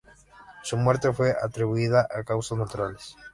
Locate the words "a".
2.09-2.23